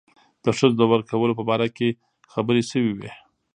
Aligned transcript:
د 0.45 0.47
ښځو 0.57 0.77
د 0.79 0.83
ورکولو 0.91 1.37
په 1.39 1.43
باره 1.49 1.67
کې 1.77 1.89
خبرې 2.33 2.63
شوې 2.71 2.91
وې. 2.97 3.11